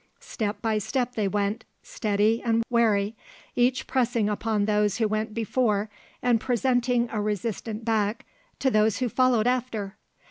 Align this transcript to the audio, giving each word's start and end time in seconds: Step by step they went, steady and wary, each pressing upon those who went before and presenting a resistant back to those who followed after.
Step 0.19 0.63
by 0.63 0.79
step 0.79 1.13
they 1.13 1.27
went, 1.27 1.63
steady 1.83 2.41
and 2.43 2.63
wary, 2.71 3.15
each 3.55 3.85
pressing 3.85 4.27
upon 4.29 4.65
those 4.65 4.97
who 4.97 5.07
went 5.07 5.31
before 5.31 5.91
and 6.23 6.41
presenting 6.41 7.07
a 7.11 7.21
resistant 7.21 7.85
back 7.85 8.25
to 8.57 8.71
those 8.71 8.97
who 8.97 9.07
followed 9.07 9.45
after. 9.45 9.95